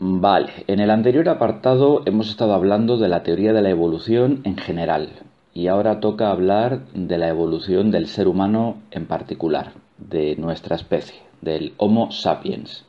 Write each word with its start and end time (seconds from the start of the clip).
Vale, 0.00 0.64
en 0.66 0.80
el 0.80 0.90
anterior 0.90 1.28
apartado 1.28 2.02
hemos 2.04 2.28
estado 2.28 2.52
hablando 2.54 2.96
de 2.96 3.08
la 3.08 3.22
teoría 3.22 3.52
de 3.52 3.62
la 3.62 3.70
evolución 3.70 4.40
en 4.42 4.56
general 4.56 5.10
y 5.52 5.68
ahora 5.68 6.00
toca 6.00 6.30
hablar 6.30 6.86
de 6.94 7.16
la 7.16 7.28
evolución 7.28 7.92
del 7.92 8.08
ser 8.08 8.26
humano 8.26 8.82
en 8.90 9.06
particular, 9.06 9.74
de 9.98 10.34
nuestra 10.34 10.74
especie, 10.74 11.20
del 11.42 11.74
Homo 11.76 12.10
sapiens. 12.10 12.84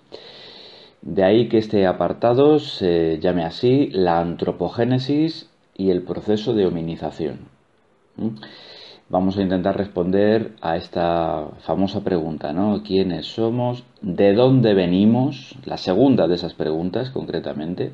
De 1.03 1.23
ahí 1.23 1.47
que 1.47 1.59
este 1.59 1.85
apartado 1.85 2.57
se 2.57 3.19
llame 3.19 3.45
así 3.45 3.91
la 3.91 4.19
antropogénesis 4.19 5.51
y 5.77 5.91
el 5.91 6.01
proceso 6.01 6.55
de 6.55 6.65
hominización. 6.65 7.49
Vamos 9.07 9.37
a 9.37 9.43
intentar 9.43 9.77
responder 9.77 10.55
a 10.61 10.77
esta 10.77 11.49
famosa 11.59 12.03
pregunta, 12.03 12.53
¿no? 12.53 12.81
¿Quiénes 12.81 13.27
somos? 13.27 13.83
¿De 14.01 14.33
dónde 14.33 14.73
venimos? 14.73 15.55
La 15.63 15.77
segunda 15.77 16.27
de 16.27 16.33
esas 16.33 16.55
preguntas, 16.55 17.11
concretamente. 17.11 17.91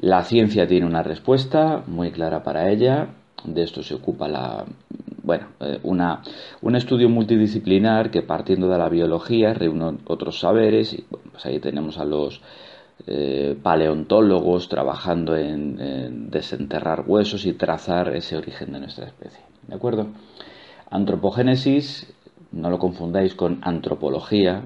La 0.00 0.24
ciencia 0.24 0.66
tiene 0.66 0.86
una 0.86 1.04
respuesta 1.04 1.84
muy 1.86 2.10
clara 2.10 2.42
para 2.42 2.68
ella. 2.68 3.10
De 3.44 3.62
esto 3.62 3.84
se 3.84 3.94
ocupa 3.94 4.26
la, 4.26 4.64
bueno, 5.22 5.50
eh, 5.60 5.78
una, 5.84 6.22
un 6.62 6.74
estudio 6.74 7.08
multidisciplinar 7.08 8.10
que 8.10 8.22
partiendo 8.22 8.68
de 8.68 8.78
la 8.78 8.88
biología 8.88 9.54
reúne 9.54 9.98
otros 10.06 10.40
saberes 10.40 10.94
y 10.94 11.02
pues 11.02 11.46
ahí 11.46 11.60
tenemos 11.60 11.96
a 11.98 12.04
los 12.04 12.42
eh, 13.06 13.56
paleontólogos 13.62 14.68
trabajando 14.68 15.36
en 15.36 16.28
desenterrar 16.28 17.04
huesos 17.06 17.46
y 17.46 17.52
trazar 17.52 18.16
ese 18.16 18.36
origen 18.36 18.72
de 18.72 18.80
nuestra 18.80 19.06
especie. 19.06 19.53
¿De 19.68 19.74
acuerdo? 19.74 20.08
Antropogénesis, 20.90 22.12
no 22.52 22.70
lo 22.70 22.78
confundáis 22.78 23.34
con 23.34 23.60
antropología, 23.62 24.62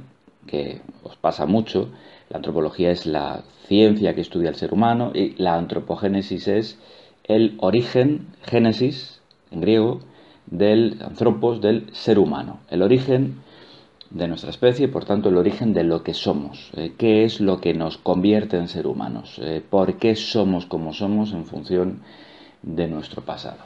que 0.46 0.80
os 1.02 1.16
pasa 1.16 1.46
mucho. 1.46 1.90
La 2.28 2.38
antropología 2.38 2.90
es 2.90 3.06
la 3.06 3.42
ciencia 3.66 4.14
que 4.14 4.20
estudia 4.20 4.48
el 4.48 4.56
ser 4.56 4.72
humano 4.72 5.12
y 5.14 5.34
la 5.42 5.54
antropogénesis 5.54 6.48
es 6.48 6.78
el 7.24 7.56
origen, 7.60 8.28
génesis, 8.42 9.20
en 9.50 9.60
griego, 9.60 10.00
del 10.46 10.98
antropos, 11.02 11.60
del 11.60 11.94
ser 11.94 12.18
humano. 12.18 12.60
El 12.70 12.82
origen 12.82 13.42
de 14.10 14.26
nuestra 14.26 14.50
especie 14.50 14.86
y 14.86 14.88
por 14.88 15.04
tanto 15.04 15.28
el 15.28 15.36
origen 15.36 15.74
de 15.74 15.84
lo 15.84 16.02
que 16.02 16.14
somos. 16.14 16.70
Eh, 16.74 16.94
¿Qué 16.96 17.24
es 17.24 17.40
lo 17.40 17.60
que 17.60 17.74
nos 17.74 17.98
convierte 17.98 18.56
en 18.56 18.68
ser 18.68 18.86
humanos? 18.86 19.38
Eh, 19.42 19.62
¿Por 19.68 19.98
qué 19.98 20.16
somos 20.16 20.66
como 20.66 20.94
somos 20.94 21.32
en 21.32 21.44
función 21.44 22.00
de 22.62 22.88
nuestro 22.88 23.22
pasado? 23.22 23.58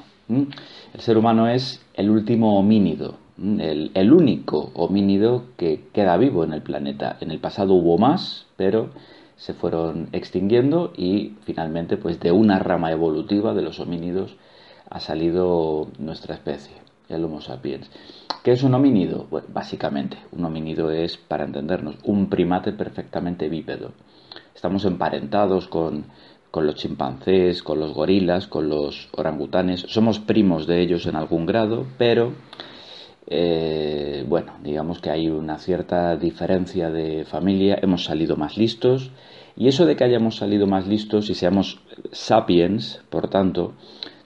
El 0.95 1.01
ser 1.01 1.19
humano 1.19 1.49
es 1.49 1.85
el 1.95 2.11
último 2.11 2.59
homínido, 2.59 3.17
el, 3.39 4.13
único 4.13 4.71
homínido 4.75 5.45
que 5.57 5.89
queda 5.93 6.17
vivo 6.17 6.45
en 6.45 6.53
el 6.53 6.63
planeta. 6.63 7.17
En 7.21 7.31
el 7.31 7.39
pasado 7.39 7.75
hubo 7.75 7.99
más, 7.99 8.47
pero 8.57 8.91
se 9.37 9.55
fueron 9.55 10.09
extinguiendo 10.13 10.93
y 10.97 11.35
finalmente 11.45 11.97
pues 11.97 12.21
de 12.21 12.33
una 12.33 12.59
rama 12.59 12.93
evolutiva 12.93 13.55
de 13.55 13.63
los 13.63 13.81
homínidos 13.81 14.37
ha 14.91 15.01
salido 15.01 15.89
nuestra 15.99 16.35
especie, 16.35 16.77
el 17.09 17.25
Homo 17.25 17.41
sapiens. 17.41 17.91
¿Qué 18.43 18.53
es 18.53 18.63
un 18.63 18.75
homínido? 18.75 19.27
básicamente, 19.49 20.19
un 20.33 20.45
homínido 20.45 20.91
es, 20.91 21.17
para 21.17 21.45
entendernos, 21.45 21.97
un 22.05 22.29
primate 22.29 22.73
perfectamente 22.73 23.49
bípedo. 23.49 23.93
Estamos 24.55 24.85
emparentados 24.85 25.69
con 25.69 26.05
con 26.53 26.67
los 26.67 26.77
chimpancés, 26.77 27.63
con 27.63 27.81
los 27.81 27.95
gorilas, 27.95 28.47
con 28.47 28.69
los 28.69 29.09
orangutanes. 29.13 29.87
Somos 29.89 30.21
primos 30.21 30.67
de 30.67 30.83
ellos 30.83 31.07
en 31.07 31.17
algún 31.17 31.47
grado, 31.47 31.87
pero 31.97 32.35
eh, 33.27 34.23
bueno, 34.29 34.53
digamos 34.63 35.01
que 35.01 35.11
hay 35.11 35.31
una 35.31 35.59
cierta 35.59 36.15
diferencia 36.17 36.91
de 36.91 37.25
familia. 37.25 37.79
Hemos 37.81 38.05
salido 38.05 38.37
más 38.37 38.59
listos 38.59 39.11
y 39.57 39.69
eso 39.69 39.87
de 39.87 39.97
que 39.97 40.05
hayamos 40.05 40.37
salido 40.37 40.67
más 40.67 40.87
listos 40.87 41.31
y 41.31 41.35
seamos 41.35 41.81
sapiens, 42.11 43.03
por 43.09 43.29
tanto, 43.29 43.73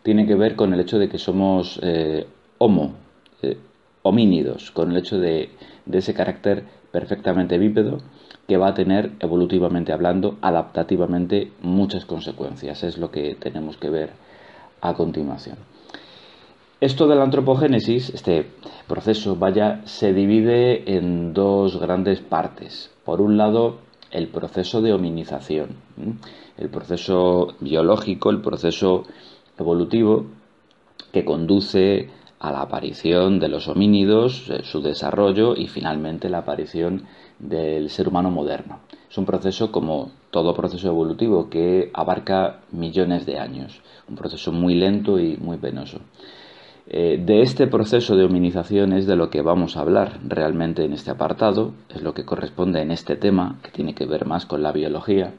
tiene 0.03 0.27
que 0.27 0.35
ver 0.35 0.57
con 0.57 0.75
el 0.75 0.81
hecho 0.81 0.99
de 0.99 1.09
que 1.09 1.19
somos 1.19 1.79
eh, 1.81 2.27
homo, 2.59 2.95
eh, 3.43 3.57
homínidos, 4.03 4.73
con 4.73 4.91
el 4.91 4.97
hecho 4.97 5.21
de, 5.21 5.51
de 5.85 5.99
ese 5.99 6.13
carácter 6.13 6.65
perfectamente 6.91 7.57
bípedo 7.57 7.99
que 8.47 8.57
va 8.57 8.69
a 8.69 8.75
tener, 8.75 9.13
evolutivamente 9.21 9.93
hablando, 9.93 10.37
adaptativamente, 10.41 11.53
muchas 11.63 12.05
consecuencias. 12.05 12.83
Es 12.85 12.99
lo 12.99 13.11
que 13.11 13.35
tenemos 13.35 13.77
que 13.77 13.91
ver 13.91 14.11
a 14.81 14.95
continuación. 14.95 15.57
Esto 16.81 17.09
de 17.09 17.17
la 17.17 17.25
antropogénesis, 17.25 18.11
este 18.11 18.47
proceso, 18.87 19.37
vaya, 19.37 19.81
se 19.87 20.13
divide 20.13 20.97
en 20.97 21.33
dos 21.33 21.81
grandes 21.81 22.21
partes. 22.21 22.91
Por 23.05 23.21
un 23.21 23.37
lado, 23.37 23.79
el 24.11 24.29
proceso 24.29 24.83
de 24.83 24.93
hominización, 24.93 25.77
el 26.57 26.69
proceso 26.69 27.55
biológico, 27.61 28.31
el 28.31 28.43
proceso 28.43 29.05
evolutivo 29.59 30.27
que 31.13 31.25
conduce 31.25 32.11
a 32.39 32.53
la 32.53 32.63
aparición 32.63 33.39
de 33.39 33.49
los 33.49 33.69
homínidos, 33.69 34.51
eh, 34.51 34.61
su 34.63 34.83
desarrollo 34.83 35.57
y 35.57 35.69
finalmente 35.69 36.29
la 36.29 36.39
aparición 36.39 37.05
del 37.39 37.91
ser 37.91 38.09
humano 38.09 38.31
moderno. 38.31 38.81
Es 39.11 39.19
un 39.19 39.25
proceso 39.25 39.73
como 39.73 40.11
todo 40.31 40.55
proceso 40.55 40.89
evolutivo 40.89 41.49
que 41.49 41.91
abarca 41.95 42.61
millones 42.73 43.25
de 43.27 43.39
años, 43.39 43.81
un 44.09 44.17
proceso 44.17 44.53
muy 44.53 44.75
lento 44.75 45.19
y 45.19 45.37
muy 45.37 45.57
penoso. 45.57 46.01
Eh, 46.89 47.21
de 47.25 47.43
este 47.43 47.67
proceso 47.67 48.15
de 48.15 48.25
hominización 48.25 48.93
es 48.93 49.07
de 49.07 49.17
lo 49.17 49.29
que 49.29 49.43
vamos 49.43 49.77
a 49.77 49.81
hablar 49.81 50.21
realmente 50.25 50.85
en 50.85 50.93
este 50.93 51.11
apartado, 51.11 51.73
es 51.93 52.03
lo 52.03 52.15
que 52.15 52.25
corresponde 52.25 52.81
en 52.81 52.93
este 52.93 53.17
tema, 53.17 53.59
que 53.63 53.73
tiene 53.73 53.95
que 53.95 54.07
ver 54.07 54.25
más 54.25 54.47
con 54.47 54.63
la 54.63 54.71
biología. 54.71 55.35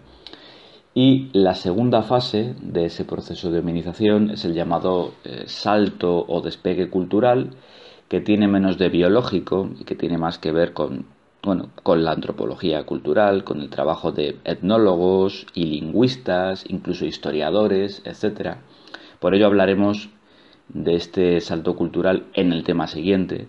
Y 1.00 1.30
la 1.34 1.54
segunda 1.54 2.02
fase 2.02 2.56
de 2.60 2.86
ese 2.86 3.06
proceso 3.06 3.52
de 3.52 3.60
hominización 3.60 4.32
es 4.32 4.46
el 4.46 4.56
llamado 4.56 5.14
eh, 5.26 5.44
salto 5.46 6.26
o 6.28 6.42
despegue 6.42 6.90
cultural, 6.90 7.52
que 8.08 8.20
tiene 8.20 8.48
menos 8.48 8.80
de 8.80 8.90
biológico 8.90 9.70
y 9.80 9.84
que 9.84 9.94
tiene 9.94 10.18
más 10.18 10.40
que 10.40 10.52
ver 10.52 10.74
con 10.74 11.06
bueno, 11.44 11.70
con 11.84 12.04
la 12.04 12.14
antropología 12.14 12.84
cultural, 12.88 13.44
con 13.44 13.62
el 13.62 13.70
trabajo 13.70 14.12
de 14.12 14.40
etnólogos 14.44 15.46
y 15.54 15.66
lingüistas, 15.66 16.66
incluso 16.68 17.06
historiadores, 17.06 18.02
etc. 18.04 18.56
Por 19.20 19.36
ello 19.36 19.46
hablaremos 19.46 20.10
de 20.68 20.96
este 20.96 21.42
salto 21.42 21.76
cultural 21.76 22.26
en 22.34 22.52
el 22.52 22.64
tema 22.64 22.88
siguiente, 22.88 23.48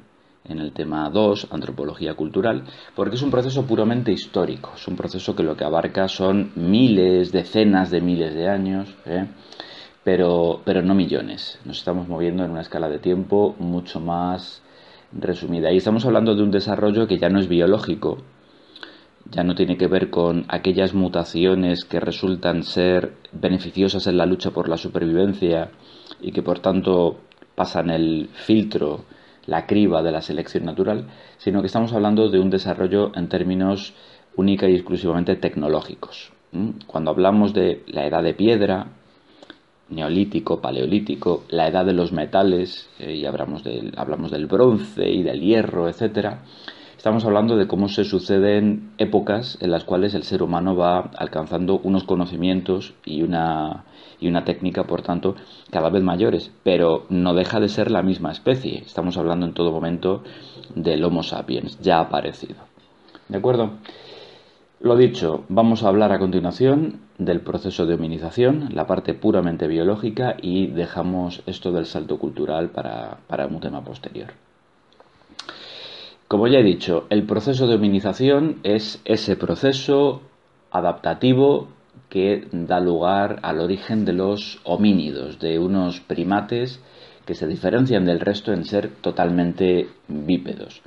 en 0.48 0.59
el 0.59 0.72
tema 0.72 1.09
2, 1.10 1.48
antropología 1.50 2.14
cultural, 2.14 2.64
porque 2.94 3.16
es 3.16 3.22
un 3.22 3.31
proceso 3.31 3.66
puramente 3.66 4.12
histórico, 4.12 4.72
es 4.75 4.88
un 4.88 4.97
proceso 4.97 5.34
que 5.36 5.42
lo 5.42 5.56
que 5.56 5.64
abarca 5.64 6.09
son 6.09 6.53
miles, 6.54 7.32
decenas 7.32 7.91
de 7.91 8.00
miles 8.00 8.34
de 8.34 8.48
años, 8.48 8.94
¿eh? 9.06 9.26
pero, 10.04 10.62
pero 10.64 10.82
no 10.82 10.94
millones. 10.94 11.58
Nos 11.64 11.78
estamos 11.78 12.08
moviendo 12.08 12.44
en 12.44 12.50
una 12.50 12.62
escala 12.62 12.88
de 12.88 12.98
tiempo 12.98 13.54
mucho 13.58 14.00
más 14.00 14.62
resumida. 15.12 15.72
Y 15.72 15.76
estamos 15.76 16.04
hablando 16.06 16.34
de 16.34 16.42
un 16.42 16.50
desarrollo 16.50 17.06
que 17.06 17.19
ya 17.19 17.28
no 17.28 17.38
es 17.38 17.48
biológico, 17.48 18.19
ya 19.31 19.44
no 19.44 19.54
tiene 19.54 19.76
que 19.76 19.87
ver 19.87 20.10
con 20.10 20.47
aquellas 20.48 20.94
mutaciones 20.94 21.84
que 21.84 22.00
resultan 22.00 22.62
ser 22.62 23.14
beneficiosas 23.32 24.06
en 24.06 24.16
la 24.16 24.26
lucha 24.26 24.50
por 24.50 24.69
la 24.69 24.78
supervivencia 24.78 25.70
y 26.20 26.32
que 26.32 26.42
por 26.42 26.60
tanto 26.60 27.19
pasan 27.54 27.91
el 27.91 28.31
filtro, 28.32 29.04
la 29.48 29.66
criba 29.66 30.03
de 30.03 30.12
la 30.12 30.20
selección 30.20 30.66
natural, 30.66 31.06
sino 31.38 31.62
que 31.62 31.69
estamos 31.69 31.94
hablando 31.94 32.28
de 32.28 32.38
un 32.38 32.50
desarrollo 32.50 33.12
en 33.16 33.28
términos 33.31 33.94
única 34.36 34.69
y 34.69 34.75
exclusivamente 34.75 35.36
tecnológicos. 35.36 36.32
Cuando 36.86 37.10
hablamos 37.10 37.54
de 37.54 37.82
la 37.87 38.06
edad 38.06 38.22
de 38.22 38.34
piedra, 38.34 38.88
neolítico, 39.88 40.60
paleolítico, 40.60 41.44
la 41.48 41.66
edad 41.66 41.87
de 41.87 41.94
los 41.94 42.12
metales, 42.12 42.91
eh, 42.98 43.14
y 43.14 43.25
hablamos 43.25 43.64
del, 43.64 43.94
hablamos 43.97 44.31
del 44.31 44.47
bronce 44.47 45.08
y 45.08 45.22
del 45.22 45.41
hierro, 45.41 45.88
etcétera, 45.88 46.42
estamos 46.98 47.25
hablando 47.25 47.56
de 47.56 47.69
cómo 47.69 47.88
se 47.88 48.04
suceden 48.04 48.91
épocas 48.98 49.56
en 49.60 49.70
las 49.70 49.84
cuales 49.84 50.14
el 50.14 50.25
ser 50.25 50.42
humano 50.42 50.75
va 50.75 51.10
alcanzando 51.16 51.78
unos 51.84 52.03
conocimientos 52.03 52.93
y 53.05 53.23
una, 53.23 53.84
y 54.19 54.26
una 54.26 54.44
técnica, 54.44 54.82
por 54.82 55.02
tanto, 55.02 55.37
cada 55.70 55.90
vez 55.90 56.02
mayores, 56.02 56.50
pero 56.64 57.06
no 57.08 57.34
deja 57.34 57.61
de 57.61 57.69
ser 57.69 57.93
la 57.93 58.02
misma 58.02 58.32
especie. 58.32 58.78
Estamos 58.78 59.17
hablando 59.17 59.46
en 59.46 59.55
todo 59.55 59.70
momento 59.70 60.25
del 60.75 61.05
Homo 61.05 61.23
sapiens, 61.23 61.78
ya 61.81 62.00
aparecido. 62.00 62.56
¿De 63.28 63.38
acuerdo? 63.38 63.70
Lo 64.81 64.96
dicho, 64.96 65.44
vamos 65.49 65.84
a 65.84 65.88
hablar 65.88 66.11
a 66.11 66.19
continuación 66.19 67.02
del 67.17 67.40
proceso 67.40 67.87
de 67.87 67.94
hominización, 67.94 68.70
la 68.73 68.88
parte 68.88 69.14
puramente 69.14 69.69
biológica, 69.69 70.37
y 70.43 70.67
dejamos 70.67 71.43
esto 71.46 71.70
del 71.70 71.87
salto 71.87 72.19
cultural 72.19 72.70
para, 72.70 73.46
un 73.46 73.61
tema 73.61 73.84
posterior. 73.84 74.48
Como 76.28 76.46
ya 76.46 76.58
he 76.58 76.62
dicho, 76.62 77.06
el 77.08 77.25
proceso 77.25 77.66
de 77.66 77.76
hominización 77.76 78.60
es 78.62 79.00
ese 79.06 79.34
proceso 79.34 80.20
adaptativo 80.70 81.69
que 82.10 82.46
da 82.52 82.80
lugar 82.80 83.38
al 83.42 83.60
origen 83.60 84.04
de 84.04 84.12
los 84.12 84.60
homínidos, 84.64 85.38
de 85.38 85.58
unos 85.58 86.00
primates 86.00 86.82
que 87.25 87.34
se 87.34 87.46
diferencian 87.46 88.04
del 88.04 88.20
resto 88.20 88.52
en 88.52 88.66
ser 88.66 88.90
totalmente 89.00 89.88
bípedos. 90.06 90.82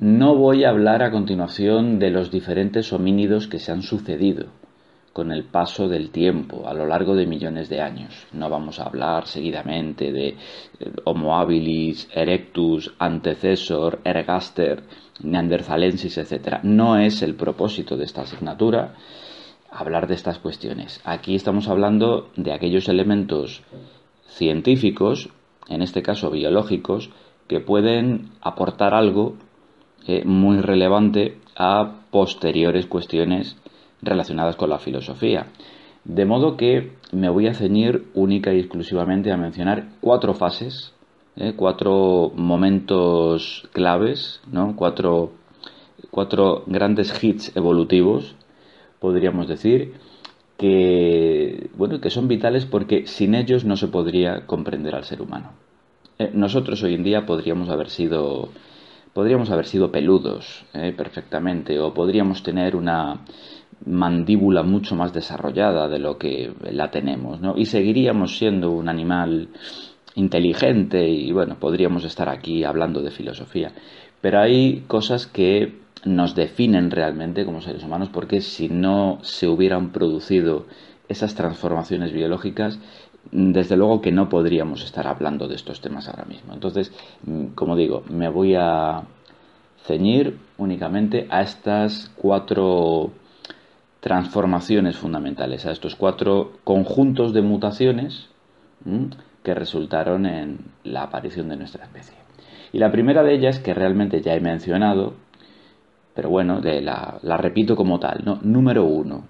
No 0.00 0.34
voy 0.34 0.64
a 0.64 0.70
hablar 0.70 1.04
a 1.04 1.12
continuación 1.12 2.00
de 2.00 2.10
los 2.10 2.32
diferentes 2.32 2.92
homínidos 2.92 3.46
que 3.46 3.60
se 3.60 3.70
han 3.70 3.82
sucedido, 3.82 4.46
con 5.18 5.32
el 5.32 5.42
paso 5.42 5.88
del 5.88 6.10
tiempo, 6.10 6.68
a 6.68 6.72
lo 6.72 6.86
largo 6.86 7.16
de 7.16 7.26
millones 7.26 7.68
de 7.68 7.80
años. 7.80 8.28
No 8.32 8.48
vamos 8.48 8.78
a 8.78 8.84
hablar 8.84 9.26
seguidamente 9.26 10.12
de 10.12 10.28
eh, 10.28 10.36
Homo 11.02 11.36
habilis, 11.36 12.08
Erectus, 12.14 12.94
Antecesor, 13.00 13.98
Ergaster, 14.04 14.84
Neanderthalensis, 15.20 16.18
etc. 16.18 16.60
No 16.62 16.96
es 16.96 17.22
el 17.22 17.34
propósito 17.34 17.96
de 17.96 18.04
esta 18.04 18.22
asignatura 18.22 18.94
hablar 19.72 20.06
de 20.06 20.14
estas 20.14 20.38
cuestiones. 20.38 21.00
Aquí 21.02 21.34
estamos 21.34 21.66
hablando 21.66 22.30
de 22.36 22.52
aquellos 22.52 22.88
elementos 22.88 23.64
científicos, 24.28 25.30
en 25.68 25.82
este 25.82 26.00
caso 26.00 26.30
biológicos, 26.30 27.10
que 27.48 27.58
pueden 27.58 28.30
aportar 28.40 28.94
algo 28.94 29.34
eh, 30.06 30.24
muy 30.24 30.60
relevante 30.60 31.40
a 31.56 32.02
posteriores 32.12 32.86
cuestiones 32.86 33.56
relacionadas 34.02 34.56
con 34.56 34.70
la 34.70 34.78
filosofía. 34.78 35.46
De 36.04 36.24
modo 36.24 36.56
que 36.56 36.92
me 37.12 37.28
voy 37.28 37.48
a 37.48 37.54
ceñir 37.54 38.06
única 38.14 38.52
y 38.52 38.60
exclusivamente 38.60 39.32
a 39.32 39.36
mencionar 39.36 39.88
cuatro 40.00 40.34
fases, 40.34 40.94
¿eh? 41.36 41.54
cuatro 41.56 42.32
momentos 42.34 43.68
claves, 43.72 44.40
¿no? 44.50 44.74
cuatro, 44.76 45.32
cuatro 46.10 46.64
grandes 46.66 47.22
hits 47.22 47.54
evolutivos, 47.56 48.36
podríamos 49.00 49.48
decir, 49.48 49.94
que, 50.56 51.70
bueno, 51.76 52.00
que 52.00 52.10
son 52.10 52.26
vitales 52.26 52.66
porque 52.66 53.06
sin 53.06 53.34
ellos 53.34 53.64
no 53.64 53.76
se 53.76 53.88
podría 53.88 54.46
comprender 54.46 54.94
al 54.94 55.04
ser 55.04 55.22
humano. 55.22 55.52
Eh, 56.18 56.30
nosotros 56.34 56.82
hoy 56.82 56.94
en 56.94 57.04
día 57.04 57.26
podríamos 57.26 57.68
haber 57.68 57.90
sido 57.90 58.48
podríamos 59.18 59.50
haber 59.50 59.66
sido 59.66 59.90
peludos 59.90 60.64
¿eh? 60.74 60.94
perfectamente 60.96 61.80
o 61.80 61.92
podríamos 61.92 62.44
tener 62.44 62.76
una 62.76 63.24
mandíbula 63.84 64.62
mucho 64.62 64.94
más 64.94 65.12
desarrollada 65.12 65.88
de 65.88 65.98
lo 65.98 66.18
que 66.18 66.52
la 66.70 66.92
tenemos, 66.92 67.40
¿no? 67.40 67.58
Y 67.58 67.66
seguiríamos 67.66 68.38
siendo 68.38 68.70
un 68.70 68.88
animal 68.88 69.48
inteligente 70.14 71.08
y 71.08 71.32
bueno, 71.32 71.56
podríamos 71.58 72.04
estar 72.04 72.28
aquí 72.28 72.62
hablando 72.62 73.02
de 73.02 73.10
filosofía. 73.10 73.72
Pero 74.20 74.38
hay 74.38 74.84
cosas 74.86 75.26
que 75.26 75.80
nos 76.04 76.36
definen 76.36 76.92
realmente 76.92 77.44
como 77.44 77.60
seres 77.60 77.82
humanos 77.82 78.10
porque 78.12 78.40
si 78.40 78.68
no 78.68 79.18
se 79.22 79.48
hubieran 79.48 79.90
producido 79.90 80.66
esas 81.08 81.34
transformaciones 81.34 82.12
biológicas, 82.12 82.78
desde 83.30 83.76
luego 83.76 84.00
que 84.00 84.12
no 84.12 84.28
podríamos 84.28 84.84
estar 84.84 85.06
hablando 85.06 85.48
de 85.48 85.56
estos 85.56 85.80
temas 85.80 86.08
ahora 86.08 86.24
mismo. 86.24 86.54
Entonces, 86.54 86.92
como 87.54 87.76
digo, 87.76 88.02
me 88.10 88.28
voy 88.28 88.54
a 88.54 89.02
ceñir 89.84 90.38
únicamente 90.56 91.26
a 91.30 91.42
estas 91.42 92.10
cuatro 92.16 93.10
transformaciones 94.00 94.96
fundamentales, 94.96 95.66
a 95.66 95.72
estos 95.72 95.96
cuatro 95.96 96.52
conjuntos 96.64 97.32
de 97.32 97.42
mutaciones 97.42 98.28
que 99.42 99.54
resultaron 99.54 100.26
en 100.26 100.58
la 100.84 101.02
aparición 101.02 101.48
de 101.48 101.56
nuestra 101.56 101.84
especie. 101.84 102.16
Y 102.72 102.78
la 102.78 102.92
primera 102.92 103.22
de 103.22 103.34
ellas, 103.34 103.58
que 103.58 103.74
realmente 103.74 104.20
ya 104.20 104.34
he 104.34 104.40
mencionado, 104.40 105.14
pero 106.14 106.28
bueno, 106.30 106.60
de 106.60 106.80
la, 106.80 107.18
la 107.22 107.36
repito 107.36 107.76
como 107.76 107.98
tal, 107.98 108.22
¿no? 108.24 108.38
número 108.42 108.84
uno. 108.84 109.24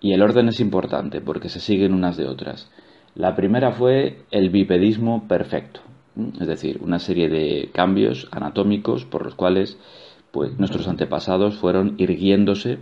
Y 0.00 0.12
el 0.12 0.22
orden 0.22 0.48
es 0.48 0.60
importante 0.60 1.20
porque 1.20 1.48
se 1.48 1.60
siguen 1.60 1.94
unas 1.94 2.16
de 2.16 2.26
otras. 2.26 2.70
La 3.16 3.34
primera 3.34 3.72
fue 3.72 4.24
el 4.30 4.50
bipedismo 4.50 5.26
perfecto, 5.26 5.80
es 6.38 6.46
decir, 6.46 6.78
una 6.82 6.98
serie 6.98 7.30
de 7.30 7.70
cambios 7.72 8.28
anatómicos 8.30 9.06
por 9.06 9.24
los 9.24 9.34
cuales 9.34 9.78
pues, 10.32 10.58
nuestros 10.58 10.86
antepasados 10.86 11.56
fueron 11.56 11.94
irguiéndose 11.96 12.78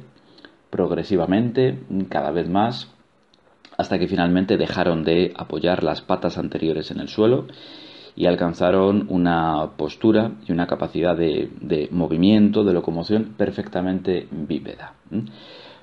progresivamente, 0.70 1.78
cada 2.08 2.32
vez 2.32 2.48
más, 2.48 2.92
hasta 3.78 3.96
que 4.00 4.08
finalmente 4.08 4.56
dejaron 4.56 5.04
de 5.04 5.32
apoyar 5.36 5.84
las 5.84 6.00
patas 6.00 6.36
anteriores 6.36 6.90
en 6.90 6.98
el 6.98 7.08
suelo 7.08 7.46
y 8.16 8.26
alcanzaron 8.26 9.06
una 9.10 9.70
postura 9.76 10.32
y 10.48 10.52
una 10.52 10.66
capacidad 10.66 11.16
de, 11.16 11.88
movimiento, 11.92 12.64
de 12.64 12.72
locomoción 12.72 13.34
perfectamente 13.36 14.26
bípeda. 14.32 14.94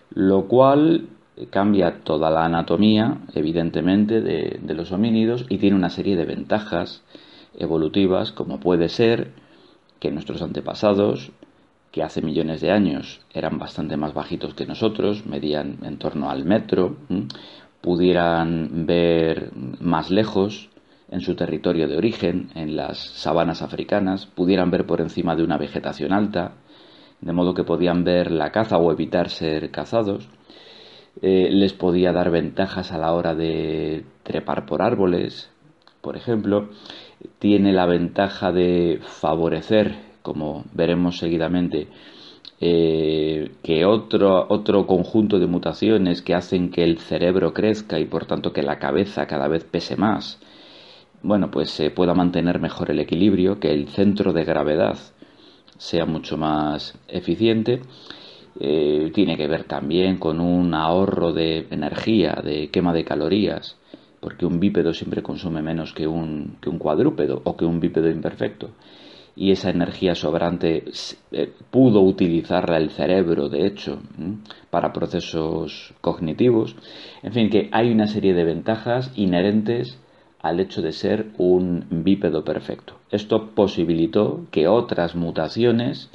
Lo 0.09 0.49
cual 0.49 1.07
cambia 1.49 1.99
toda 2.03 2.29
la 2.29 2.45
anatomía, 2.45 3.19
evidentemente, 3.33 4.21
de, 4.21 4.59
los 4.73 4.91
homínidos 4.91 5.45
y 5.49 5.57
tiene 5.57 5.75
una 5.75 5.89
serie 5.89 6.15
de 6.15 6.25
ventajas 6.25 7.03
evolutivas, 7.57 8.31
como 8.31 8.59
puede 8.59 8.89
ser 8.89 9.31
que 9.99 10.11
nuestros 10.11 10.41
antepasados 10.41 11.31
que 11.91 12.03
hace 12.03 12.21
millones 12.21 12.61
de 12.61 12.71
años 12.71 13.21
eran 13.33 13.59
bastante 13.59 13.97
más 13.97 14.13
bajitos 14.13 14.53
que 14.53 14.65
nosotros, 14.65 15.25
medían 15.25 15.77
en 15.83 15.97
torno 15.97 16.29
al 16.29 16.45
metro, 16.45 16.95
pudieran 17.81 18.85
ver 18.85 19.51
más 19.79 20.09
lejos 20.09 20.69
en 21.09 21.19
su 21.19 21.35
territorio 21.35 21.89
de 21.89 21.97
origen, 21.97 22.49
en 22.55 22.77
las 22.77 22.97
sabanas 22.97 23.61
africanas, 23.61 24.25
pudieran 24.25 24.71
ver 24.71 24.85
por 24.85 25.01
encima 25.01 25.35
de 25.35 25.43
una 25.43 25.57
vegetación 25.57 26.13
alta, 26.13 26.53
de 27.19 27.33
modo 27.33 27.53
que 27.53 27.65
podían 27.65 28.03
ver 28.03 28.31
la 28.31 28.51
caza 28.51 28.77
o 28.77 28.91
evitar 28.91 29.29
ser 29.29 29.69
cazados. 29.71 30.27
Eh, 31.21 31.49
les 31.51 31.73
podía 31.73 32.11
dar 32.11 32.31
ventajas 32.31 32.91
a 32.91 32.97
la 32.97 33.13
hora 33.13 33.35
de 33.35 34.05
trepar 34.23 34.65
por 34.65 34.81
árboles, 34.81 35.49
por 36.01 36.15
ejemplo. 36.15 36.69
Tiene 37.39 37.73
la 37.73 37.85
ventaja 37.85 38.51
de 38.51 38.99
favorecer 39.01 40.11
como 40.21 40.65
veremos 40.73 41.17
seguidamente, 41.17 41.87
eh, 42.59 43.51
que 43.63 43.85
otro, 43.85 44.45
otro 44.49 44.85
conjunto 44.85 45.39
de 45.39 45.47
mutaciones 45.47 46.21
que 46.21 46.35
hacen 46.35 46.69
que 46.69 46.83
el 46.83 46.99
cerebro 46.99 47.53
crezca 47.53 47.99
y 47.99 48.05
por 48.05 48.25
tanto 48.25 48.53
que 48.53 48.61
la 48.61 48.79
cabeza 48.79 49.25
cada 49.25 49.47
vez 49.47 49.63
pese 49.63 49.95
más, 49.95 50.39
bueno, 51.23 51.51
pues 51.51 51.69
se 51.69 51.91
pueda 51.91 52.13
mantener 52.13 52.59
mejor 52.59 52.91
el 52.91 52.99
equilibrio, 52.99 53.59
que 53.59 53.71
el 53.71 53.87
centro 53.89 54.33
de 54.33 54.43
gravedad 54.43 54.97
sea 55.77 56.05
mucho 56.05 56.37
más 56.37 56.97
eficiente. 57.07 57.81
Eh, 58.59 59.11
tiene 59.13 59.37
que 59.37 59.47
ver 59.47 59.63
también 59.63 60.17
con 60.17 60.39
un 60.39 60.73
ahorro 60.73 61.33
de 61.33 61.67
energía, 61.71 62.41
de 62.43 62.69
quema 62.69 62.93
de 62.93 63.05
calorías, 63.05 63.77
porque 64.19 64.45
un 64.45 64.59
bípedo 64.59 64.93
siempre 64.93 65.23
consume 65.23 65.61
menos 65.61 65.93
que 65.93 66.07
un, 66.07 66.57
que 66.61 66.69
un 66.69 66.77
cuadrúpedo 66.77 67.41
o 67.43 67.55
que 67.55 67.65
un 67.65 67.79
bípedo 67.79 68.09
imperfecto 68.09 68.71
y 69.35 69.51
esa 69.51 69.69
energía 69.69 70.15
sobrante 70.15 70.83
eh, 71.31 71.53
pudo 71.69 72.01
utilizarla 72.01 72.77
el 72.77 72.89
cerebro, 72.91 73.49
de 73.49 73.65
hecho, 73.65 73.99
para 74.69 74.93
procesos 74.93 75.93
cognitivos. 76.01 76.75
En 77.23 77.33
fin, 77.33 77.49
que 77.49 77.69
hay 77.71 77.91
una 77.91 78.07
serie 78.07 78.33
de 78.33 78.43
ventajas 78.43 79.11
inherentes 79.15 79.99
al 80.41 80.59
hecho 80.59 80.81
de 80.81 80.91
ser 80.91 81.27
un 81.37 81.85
bípedo 81.89 82.43
perfecto. 82.43 82.95
Esto 83.11 83.51
posibilitó 83.55 84.45
que 84.51 84.67
otras 84.67 85.15
mutaciones 85.15 86.09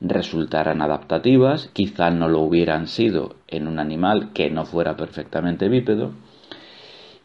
resultaran 0.00 0.82
adaptativas, 0.82 1.70
quizá 1.72 2.10
no 2.10 2.28
lo 2.28 2.40
hubieran 2.40 2.86
sido 2.86 3.36
en 3.48 3.66
un 3.66 3.78
animal 3.78 4.32
que 4.32 4.50
no 4.50 4.64
fuera 4.64 4.96
perfectamente 4.96 5.68
bípedo, 5.68 6.12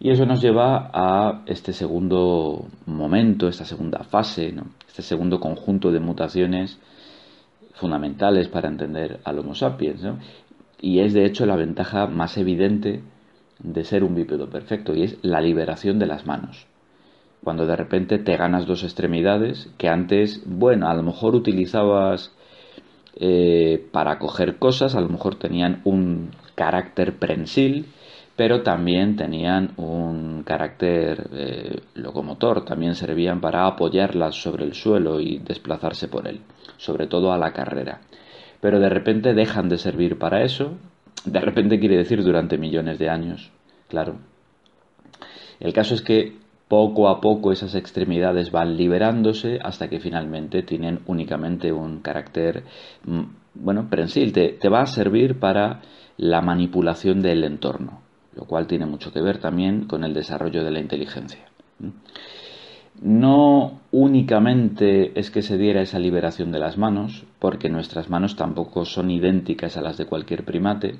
y 0.04 0.10
eso 0.10 0.26
nos 0.26 0.42
lleva 0.42 0.90
a 0.94 1.44
este 1.46 1.72
segundo 1.72 2.68
momento, 2.86 3.48
esta 3.48 3.64
segunda 3.64 4.04
fase, 4.04 4.54
este 4.86 5.02
segundo 5.02 5.40
conjunto 5.40 5.94
de 5.94 6.02
mutaciones 6.02 6.78
fundamentales 7.76 8.50
para 8.50 8.68
entender 8.68 9.22
al 9.24 9.40
Homo 9.40 9.56
sapiens. 9.56 10.06
Y 10.82 11.00
es 11.00 11.14
de 11.14 11.26
hecho 11.26 11.46
la 11.46 11.56
ventaja 11.56 12.08
más 12.08 12.38
evidente 12.38 13.02
de 13.60 13.84
ser 13.86 14.04
un 14.04 14.14
bípedo 14.14 14.50
perfecto, 14.50 14.94
y 14.94 15.04
es 15.04 15.18
la 15.22 15.40
liberación 15.40 16.00
de 16.00 16.08
las 16.08 16.26
manos. 16.26 16.68
Cuando 17.42 17.66
de 17.66 17.78
repente 17.78 18.20
te 18.20 18.36
ganas 18.36 18.66
dos 18.66 18.84
extremidades 18.84 19.70
que 19.78 19.88
antes, 19.88 20.44
bueno, 20.46 20.90
a 20.90 20.96
lo 20.96 21.04
mejor 21.04 21.34
utilizabas 21.34 22.36
eh, 23.16 23.86
para 23.92 24.18
coger 24.18 24.58
cosas, 24.58 24.96
a 24.96 25.02
lo 25.02 25.10
mejor 25.10 25.36
tenían 25.36 25.82
un 25.84 26.32
carácter 26.56 27.18
prensil, 27.18 27.86
pero 28.36 28.64
también 28.64 29.16
tenían 29.16 29.74
un 29.78 30.44
carácter 30.44 31.30
eh, 31.34 31.82
locomotor, 31.94 32.66
también 32.66 32.96
servían 32.96 33.42
para 33.42 33.68
apoyarlas 33.68 34.36
sobre 34.36 34.66
el 34.66 34.74
suelo 34.74 35.20
y 35.20 35.38
desplazarse 35.38 36.08
por 36.08 36.28
él, 36.28 36.42
sobre 36.78 37.08
todo 37.08 37.32
a 37.32 37.38
la 37.38 37.54
carrera. 37.54 38.02
Pero 38.60 38.80
de 38.80 38.90
repente 38.90 39.34
dejan 39.34 39.70
de 39.70 39.78
servir 39.78 40.18
para 40.18 40.44
eso, 40.44 40.78
de 41.26 41.40
repente 41.40 41.80
quiere 41.80 41.98
decir 41.98 42.24
durante 42.24 42.58
millones 42.58 42.98
de 42.98 43.10
años, 43.10 43.52
claro. 43.88 44.16
El 45.60 45.72
caso 45.74 45.94
es 45.94 46.02
que 46.02 46.43
poco 46.68 47.10
a 47.10 47.22
poco 47.22 47.52
esas 47.52 47.76
extremidades 47.76 48.52
van 48.52 48.78
liberándose 48.78 49.60
hasta 49.62 49.90
que 49.90 50.00
finalmente 50.00 50.64
tienen 50.64 51.00
únicamente 51.08 51.72
un 51.72 52.00
carácter, 52.00 52.64
mm, 53.06 53.22
bueno, 53.56 53.88
prensil, 53.90 54.34
te 54.34 54.70
va 54.70 54.82
a 54.82 54.86
servir 54.88 55.40
para 55.40 55.82
la 56.18 56.42
manipulación 56.42 57.22
del 57.22 57.44
entorno 57.44 58.04
lo 58.36 58.46
cual 58.46 58.68
tiene 58.68 58.86
mucho 58.86 59.12
que 59.12 59.22
ver 59.22 59.40
también 59.40 59.86
con 59.86 60.04
el 60.04 60.14
desarrollo 60.14 60.64
de 60.64 60.72
la 60.72 60.80
inteligencia. 60.80 61.46
No 63.02 63.82
únicamente 63.92 65.20
es 65.20 65.32
que 65.32 65.42
se 65.42 65.58
diera 65.58 65.82
esa 65.82 66.00
liberación 66.00 66.52
de 66.52 66.60
las 66.60 66.78
manos, 66.78 67.26
porque 67.40 67.70
nuestras 67.70 68.10
manos 68.10 68.36
tampoco 68.36 68.86
son 68.86 69.12
idénticas 69.12 69.78
a 69.78 69.82
las 69.82 69.98
de 69.98 70.06
cualquier 70.06 70.46
primate, 70.46 70.96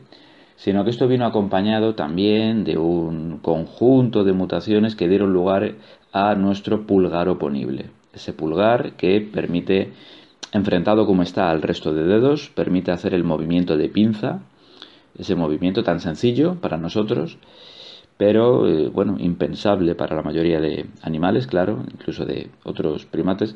sino 0.56 0.84
que 0.84 0.90
esto 0.90 1.08
vino 1.08 1.26
acompañado 1.26 1.96
también 1.96 2.64
de 2.64 2.78
un 2.78 3.40
conjunto 3.40 4.24
de 4.24 4.34
mutaciones 4.34 4.96
que 4.96 5.08
dieron 5.08 5.34
lugar 5.34 5.76
a 6.12 6.36
nuestro 6.36 6.86
pulgar 6.86 7.28
oponible. 7.30 7.90
Ese 8.14 8.34
pulgar 8.34 8.94
que 8.94 9.20
permite, 9.22 9.94
enfrentado 10.52 11.06
como 11.06 11.24
está 11.24 11.50
al 11.50 11.62
resto 11.62 11.94
de 11.94 12.04
dedos, 12.04 12.50
permite 12.54 12.92
hacer 12.92 13.14
el 13.14 13.24
movimiento 13.24 13.76
de 13.78 13.90
pinza, 13.90 14.42
ese 15.18 15.36
movimiento 15.36 15.84
tan 15.84 16.00
sencillo 16.00 16.56
para 16.62 16.78
nosotros, 16.78 17.38
pero 18.18 18.68
eh, 18.68 18.90
bueno, 18.90 19.18
impensable 19.20 19.96
para 19.96 20.16
la 20.16 20.22
mayoría 20.22 20.60
de 20.60 20.86
animales, 21.02 21.48
claro, 21.48 21.84
incluso 21.92 22.26
de 22.26 22.50
otros 22.64 23.06
primates, 23.06 23.56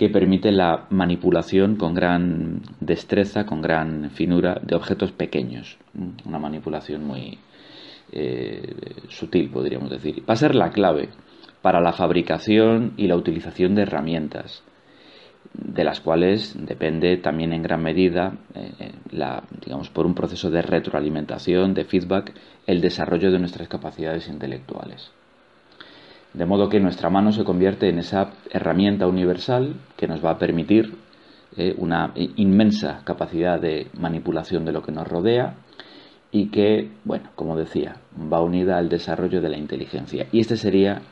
que 0.00 0.08
permite 0.08 0.50
la 0.50 0.86
manipulación 0.88 1.76
con 1.76 1.92
gran 1.92 2.62
destreza, 2.80 3.44
con 3.44 3.60
gran 3.60 4.08
finura 4.08 4.58
de 4.62 4.74
objetos 4.74 5.12
pequeños. 5.12 5.76
Una 6.24 6.38
manipulación 6.38 7.04
muy 7.04 7.36
eh, 8.10 8.76
sutil, 9.10 9.50
podríamos 9.50 9.90
decir. 9.90 10.22
Va 10.26 10.32
a 10.32 10.36
ser 10.36 10.54
la 10.54 10.70
clave 10.70 11.10
para 11.60 11.82
la 11.82 11.92
fabricación 11.92 12.94
y 12.96 13.08
la 13.08 13.16
utilización 13.16 13.74
de 13.74 13.82
herramientas, 13.82 14.64
de 15.52 15.84
las 15.84 16.00
cuales 16.00 16.56
depende 16.58 17.18
también 17.18 17.52
en 17.52 17.62
gran 17.62 17.82
medida, 17.82 18.38
eh, 18.54 18.92
la, 19.10 19.42
digamos, 19.62 19.90
por 19.90 20.06
un 20.06 20.14
proceso 20.14 20.50
de 20.50 20.62
retroalimentación, 20.62 21.74
de 21.74 21.84
feedback, 21.84 22.32
el 22.66 22.80
desarrollo 22.80 23.30
de 23.30 23.38
nuestras 23.38 23.68
capacidades 23.68 24.28
intelectuales. 24.28 25.12
De 26.32 26.46
modo 26.46 26.68
que 26.68 26.78
nuestra 26.78 27.10
mano 27.10 27.32
se 27.32 27.44
convierte 27.44 27.88
en 27.88 27.98
esa 27.98 28.30
herramienta 28.50 29.06
universal 29.06 29.74
que 29.96 30.06
nos 30.06 30.24
va 30.24 30.32
a 30.32 30.38
permitir 30.38 30.94
eh, 31.56 31.74
una 31.76 32.12
inmensa 32.14 33.00
capacidad 33.04 33.60
de 33.60 33.88
manipulación 33.98 34.64
de 34.64 34.72
lo 34.72 34.82
que 34.82 34.92
nos 34.92 35.08
rodea 35.08 35.54
y 36.30 36.50
que, 36.50 36.92
bueno, 37.04 37.30
como 37.34 37.56
decía, 37.56 37.96
va 38.32 38.40
unida 38.40 38.78
al 38.78 38.88
desarrollo 38.88 39.40
de 39.40 39.48
la 39.48 39.58
inteligencia. 39.58 40.26
Y 40.30 40.38
este 40.38 40.56
sería 40.56 41.02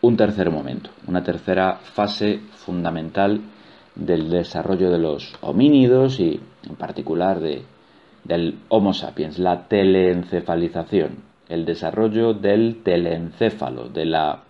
un 0.00 0.16
tercer 0.16 0.50
momento, 0.50 0.90
una 1.06 1.22
tercera 1.22 1.74
fase 1.76 2.40
fundamental 2.54 3.42
del 3.94 4.30
desarrollo 4.30 4.90
de 4.90 4.98
los 4.98 5.34
homínidos 5.42 6.20
y 6.20 6.40
en 6.66 6.76
particular 6.76 7.40
de, 7.40 7.64
del 8.24 8.60
Homo 8.70 8.94
sapiens, 8.94 9.38
la 9.38 9.68
teleencefalización 9.68 11.27
el 11.48 11.64
desarrollo 11.64 12.34
del 12.34 12.82
telencéfalo, 12.82 13.88
de 13.88 14.04
la 14.04 14.44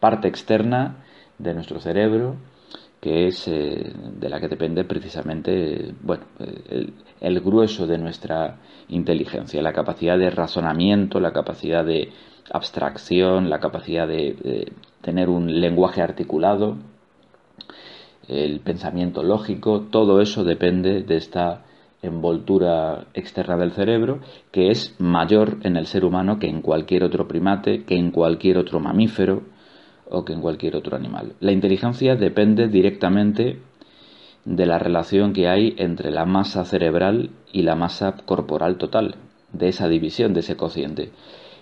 parte 0.00 0.28
externa 0.28 1.04
de 1.38 1.54
nuestro 1.54 1.80
cerebro, 1.80 2.36
que 3.00 3.26
es 3.28 3.46
eh, 3.48 3.92
de 4.18 4.28
la 4.28 4.40
que 4.40 4.48
depende 4.48 4.84
precisamente 4.84 5.94
bueno, 6.02 6.24
el, 7.20 7.40
grueso 7.40 7.86
de 7.86 7.98
nuestra 7.98 8.58
inteligencia, 8.88 9.62
la 9.62 9.72
capacidad 9.72 10.18
de 10.18 10.30
razonamiento, 10.30 11.20
la 11.20 11.32
capacidad 11.32 11.84
de 11.84 12.10
abstracción, 12.50 13.50
la 13.50 13.60
capacidad 13.60 14.06
de 14.06 14.72
tener 15.02 15.28
un 15.28 15.60
lenguaje 15.60 16.00
articulado, 16.00 16.76
el 18.28 18.60
pensamiento 18.60 19.22
lógico, 19.22 19.82
todo 19.82 20.20
eso 20.20 20.44
depende 20.44 21.02
de 21.02 21.16
esta 21.16 21.62
envoltura 22.02 23.06
externa 23.14 23.56
del 23.56 23.72
cerebro 23.72 24.20
que 24.52 24.70
es 24.70 24.94
mayor 24.98 25.58
en 25.62 25.76
el 25.76 25.86
ser 25.86 26.04
humano 26.04 26.38
que 26.38 26.48
en 26.48 26.62
cualquier 26.62 27.04
otro 27.04 27.26
primate, 27.26 27.84
que 27.84 27.96
en 27.96 28.10
cualquier 28.10 28.58
otro 28.58 28.80
mamífero 28.80 29.42
o 30.08 30.24
que 30.24 30.32
en 30.32 30.40
cualquier 30.40 30.76
otro 30.76 30.96
animal. 30.96 31.34
La 31.40 31.52
inteligencia 31.52 32.16
depende 32.16 32.68
directamente 32.68 33.60
de 34.44 34.66
la 34.66 34.78
relación 34.78 35.32
que 35.32 35.48
hay 35.48 35.74
entre 35.76 36.10
la 36.10 36.24
masa 36.24 36.64
cerebral 36.64 37.30
y 37.52 37.62
la 37.62 37.74
masa 37.74 38.14
corporal 38.24 38.78
total, 38.78 39.16
de 39.52 39.68
esa 39.68 39.88
división, 39.88 40.34
de 40.34 40.40
ese 40.40 40.56
cociente. 40.56 41.10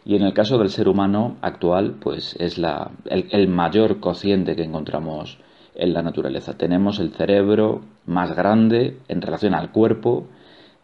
Y 0.04 0.16
en 0.16 0.22
el 0.22 0.34
caso 0.34 0.58
del 0.58 0.68
ser 0.68 0.88
humano 0.88 1.38
actual, 1.40 1.96
pues 2.00 2.36
es 2.38 2.58
la, 2.58 2.90
el, 3.06 3.28
el 3.30 3.48
mayor 3.48 4.00
cociente 4.00 4.54
que 4.54 4.64
encontramos 4.64 5.38
en 5.74 5.92
la 5.92 6.02
naturaleza. 6.02 6.56
Tenemos 6.56 6.98
el 7.00 7.12
cerebro 7.12 7.82
más 8.06 8.34
grande 8.34 8.98
en 9.08 9.22
relación 9.22 9.54
al 9.54 9.72
cuerpo 9.72 10.26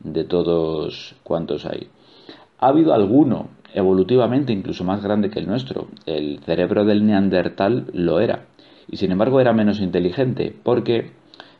de 0.01 0.25
todos 0.25 1.15
cuantos 1.23 1.67
hay. 1.67 1.89
Ha 2.59 2.69
habido 2.69 2.93
alguno 2.93 3.49
evolutivamente 3.75 4.53
incluso 4.53 4.85
más 4.85 5.03
grande 5.03 5.31
que 5.31 5.39
el 5.39 5.47
nuestro. 5.47 5.89
El 6.07 6.41
cerebro 6.41 6.85
del 6.85 7.07
neandertal 7.07 7.87
lo 7.93 8.21
era. 8.21 8.47
Y 8.89 8.97
sin 8.97 9.13
embargo 9.13 9.41
era 9.41 9.53
menos 9.53 9.81
inteligente 9.81 10.55
porque 10.63 11.13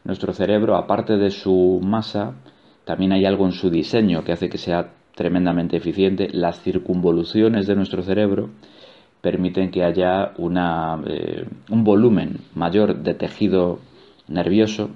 nuestro 0.05 0.33
cerebro, 0.33 0.77
aparte 0.77 1.17
de 1.17 1.31
su 1.31 1.81
masa, 1.83 2.35
también 2.85 3.13
hay 3.13 3.25
algo 3.25 3.47
en 3.47 3.53
su 3.53 3.71
diseño 3.71 4.25
que 4.25 4.33
hace 4.33 4.49
que 4.49 4.59
sea 4.59 4.93
tremendamente 5.15 5.77
eficiente. 5.77 6.29
Las 6.33 6.61
circunvoluciones 6.63 7.67
de 7.67 7.77
nuestro 7.77 8.03
cerebro 8.03 8.51
permiten 9.21 9.71
que 9.71 9.85
haya 9.85 10.33
una, 10.39 11.01
eh, 11.07 11.47
un 11.71 11.85
volumen 11.85 12.41
mayor 12.55 13.03
de 13.03 13.15
tejido 13.15 13.81
nervioso, 14.29 14.91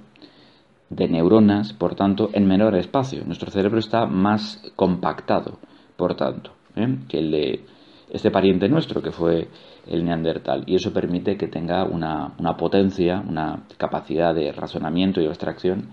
de 0.90 1.08
neuronas, 1.08 1.72
por 1.72 1.94
tanto, 1.94 2.30
en 2.32 2.46
menor 2.46 2.74
espacio. 2.76 3.24
Nuestro 3.24 3.50
cerebro 3.50 3.78
está 3.78 4.06
más 4.06 4.62
compactado, 4.76 5.58
por 5.96 6.14
tanto, 6.14 6.52
¿eh? 6.76 6.98
que 7.08 7.18
el 7.18 7.30
de 7.30 7.64
este 8.10 8.30
pariente 8.30 8.68
nuestro, 8.68 9.02
que 9.02 9.10
fue 9.10 9.48
el 9.86 10.04
neandertal. 10.04 10.62
Y 10.66 10.76
eso 10.76 10.92
permite 10.92 11.36
que 11.36 11.48
tenga 11.48 11.84
una, 11.84 12.32
una 12.38 12.56
potencia, 12.56 13.22
una 13.26 13.64
capacidad 13.76 14.34
de 14.34 14.52
razonamiento 14.52 15.20
y 15.20 15.26
abstracción 15.26 15.88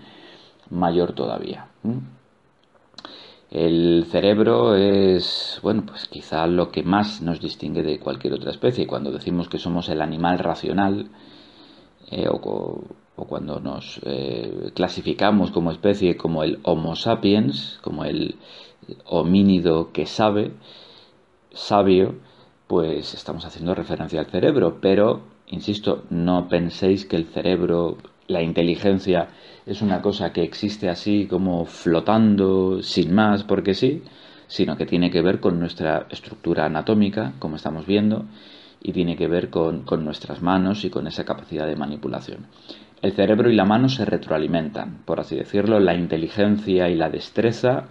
mayor 0.70 1.14
todavía. 1.14 1.66
El 3.52 4.06
cerebro 4.10 4.74
es, 4.76 5.60
bueno, 5.62 5.84
pues 5.84 6.06
quizá 6.06 6.46
lo 6.46 6.70
que 6.70 6.82
más 6.82 7.20
nos 7.20 7.38
distingue 7.38 7.82
de 7.82 7.98
cualquier 7.98 8.32
otra 8.32 8.50
especie. 8.50 8.86
Cuando 8.86 9.12
decimos 9.12 9.50
que 9.50 9.58
somos 9.58 9.90
el 9.90 10.00
animal 10.00 10.38
racional, 10.38 11.10
eh, 12.10 12.28
o, 12.30 12.82
cuando 13.14 13.60
nos 13.60 14.00
eh, 14.06 14.70
clasificamos 14.74 15.50
como 15.50 15.70
especie 15.70 16.16
como 16.16 16.42
el 16.44 16.60
Homo 16.62 16.96
sapiens, 16.96 17.78
como 17.82 18.04
el 18.06 18.36
homínido 19.04 19.92
que 19.92 20.06
sabe, 20.06 20.52
sabio, 21.52 22.14
pues 22.66 23.12
estamos 23.12 23.44
haciendo 23.44 23.74
referencia 23.74 24.20
al 24.20 24.30
cerebro. 24.30 24.78
Pero, 24.80 25.24
insisto, 25.46 26.04
no 26.08 26.48
penséis 26.48 27.04
que 27.04 27.16
el 27.16 27.26
cerebro, 27.26 27.98
la 28.28 28.40
inteligencia, 28.40 29.28
es 29.66 29.82
una 29.82 30.02
cosa 30.02 30.32
que 30.32 30.42
existe 30.42 30.88
así 30.88 31.26
como 31.26 31.64
flotando 31.64 32.82
sin 32.82 33.14
más 33.14 33.44
porque 33.44 33.74
sí, 33.74 34.02
sino 34.48 34.76
que 34.76 34.86
tiene 34.86 35.10
que 35.10 35.22
ver 35.22 35.40
con 35.40 35.58
nuestra 35.58 36.06
estructura 36.10 36.66
anatómica, 36.66 37.32
como 37.38 37.56
estamos 37.56 37.86
viendo, 37.86 38.26
y 38.82 38.92
tiene 38.92 39.16
que 39.16 39.28
ver 39.28 39.48
con, 39.48 39.84
nuestras 40.04 40.42
manos 40.42 40.84
y 40.84 40.90
con 40.90 41.06
esa 41.06 41.24
capacidad 41.24 41.66
de 41.66 41.76
manipulación. 41.76 42.46
El 43.00 43.12
cerebro 43.12 43.50
y 43.50 43.54
la 43.54 43.64
mano 43.64 43.88
se 43.88 44.04
retroalimentan, 44.04 45.02
por 45.04 45.20
así 45.20 45.36
decirlo, 45.36 45.80
la 45.80 45.94
inteligencia 45.94 46.88
y 46.88 46.96
la 46.96 47.08
destreza, 47.08 47.88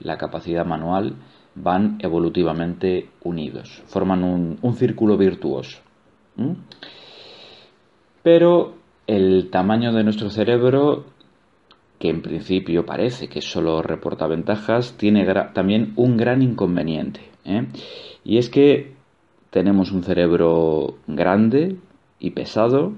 la 0.00 0.18
capacidad 0.18 0.66
manual, 0.66 1.14
van 1.54 1.98
evolutivamente 2.00 3.08
unidos, 3.22 3.82
forman 3.86 4.24
un, 4.24 4.74
círculo 4.74 5.16
virtuoso. 5.16 5.78
Pero 8.22 8.81
el 9.06 9.50
tamaño 9.50 9.92
de 9.92 10.04
nuestro 10.04 10.30
cerebro 10.30 11.04
que 12.02 12.08
en 12.08 12.20
principio 12.20 12.84
parece 12.84 13.28
que 13.28 13.40
solo 13.40 13.80
reporta 13.80 14.26
ventajas, 14.26 14.96
tiene 14.96 15.24
también 15.54 15.92
un 15.94 16.16
gran 16.16 16.42
inconveniente. 16.42 17.20
¿eh? 17.44 17.68
Y 18.24 18.38
es 18.38 18.50
que 18.50 18.94
tenemos 19.50 19.92
un 19.92 20.02
cerebro 20.02 20.96
grande 21.06 21.76
y 22.18 22.30
pesado, 22.30 22.92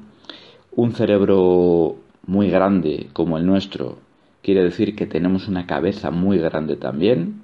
un 0.75 0.93
cerebro 0.93 1.97
muy 2.27 2.49
grande 2.49 3.09
como 3.13 3.37
el 3.37 3.45
nuestro, 3.45 3.99
quiere 4.41 4.65
decir 4.65 4.97
que 4.97 5.05
tenemos 5.05 5.49
una 5.49 5.67
cabeza 5.67 6.11
muy 6.11 6.39
grande 6.39 6.77
también. 6.77 7.43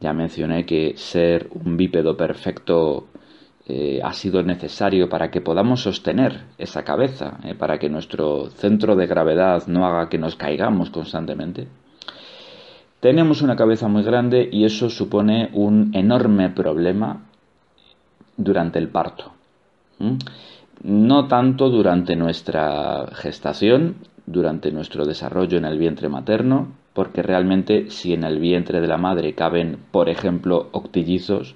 Ya 0.00 0.12
mencioné 0.12 0.66
que 0.66 0.94
ser 0.96 1.48
un 1.64 1.76
bípedo 1.76 2.16
perfecto 2.16 3.06
eh, 3.72 4.00
ha 4.02 4.12
sido 4.12 4.42
necesario 4.42 5.08
para 5.08 5.30
que 5.30 5.40
podamos 5.40 5.82
sostener 5.82 6.46
esa 6.58 6.82
cabeza, 6.82 7.38
eh, 7.44 7.54
para 7.54 7.78
que 7.78 7.88
nuestro 7.88 8.50
centro 8.50 8.96
de 8.96 9.06
gravedad 9.06 9.68
no 9.68 9.86
haga 9.86 10.08
que 10.08 10.18
nos 10.18 10.34
caigamos 10.34 10.90
constantemente. 10.90 11.68
Tenemos 12.98 13.42
una 13.42 13.54
cabeza 13.54 13.86
muy 13.86 14.02
grande 14.02 14.48
y 14.50 14.64
eso 14.64 14.90
supone 14.90 15.50
un 15.52 15.92
enorme 15.94 16.50
problema 16.50 17.28
durante 18.36 18.80
el 18.80 18.88
parto. 18.88 19.34
No 20.82 21.28
tanto 21.28 21.70
durante 21.70 22.16
nuestra 22.16 23.06
gestación, 23.12 23.98
durante 24.26 24.72
nuestro 24.72 25.04
desarrollo 25.04 25.58
en 25.58 25.64
el 25.64 25.78
vientre 25.78 26.08
materno, 26.08 26.72
porque 26.92 27.22
realmente 27.22 27.88
si 27.90 28.14
en 28.14 28.24
el 28.24 28.40
vientre 28.40 28.80
de 28.80 28.88
la 28.88 28.98
madre 28.98 29.34
caben, 29.34 29.78
por 29.92 30.08
ejemplo, 30.08 30.70
octillizos, 30.72 31.54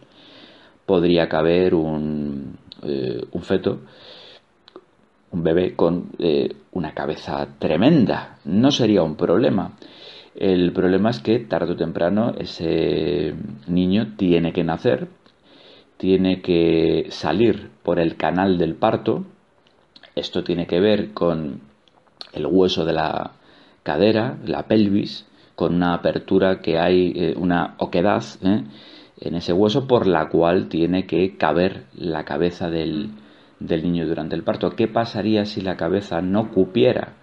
podría 0.87 1.29
caber 1.29 1.75
un, 1.75 2.59
eh, 2.83 3.25
un 3.33 3.43
feto, 3.43 3.81
un 5.31 5.43
bebé 5.43 5.75
con 5.75 6.11
eh, 6.19 6.55
una 6.73 6.95
cabeza 6.95 7.47
tremenda. 7.59 8.39
No 8.45 8.71
sería 8.71 9.03
un 9.03 9.17
problema. 9.17 9.73
El 10.35 10.73
problema 10.73 11.11
es 11.11 11.21
que 11.21 11.39
tarde 11.41 11.73
o 11.73 11.77
temprano 11.77 12.35
ese 12.39 13.35
niño 13.69 14.15
tiene 14.17 14.53
que 14.53 14.65
nacer, 14.65 15.09
tiene 15.97 16.43
que 16.43 17.07
salir 17.11 17.71
por 17.83 17.99
el 17.99 18.17
canal 18.17 18.59
del 18.59 18.75
parto. 18.75 19.25
Esto 20.15 20.43
tiene 20.45 20.67
que 20.67 20.81
ver 20.81 21.13
con 21.13 21.61
el 22.33 22.47
hueso 22.47 22.85
de 22.85 22.93
la 22.93 23.33
cadera, 23.83 24.39
la 24.45 24.67
pelvis, 24.67 25.27
con 25.55 25.75
una 25.75 25.95
apertura 25.95 26.61
que 26.61 26.79
hay, 26.79 27.13
eh, 27.15 27.35
una 27.37 27.75
oquedad 27.79 28.25
¿eh? 28.43 28.65
En 29.21 29.35
ese 29.35 29.53
hueso 29.53 29.87
por 29.87 30.07
la 30.07 30.29
cual 30.29 30.69
tiene 30.69 31.07
que 31.07 31.37
caber 31.37 31.85
la 31.95 32.25
cabeza 32.25 32.69
del, 32.69 33.11
del 33.61 33.83
niño 33.83 34.07
durante 34.07 34.35
el 34.35 34.43
parto. 34.43 34.71
¿Qué 34.71 34.89
pasaría 34.89 35.45
si 35.45 35.61
la 35.61 35.77
cabeza 35.77 36.21
no 36.21 36.51
cupiera 36.51 37.15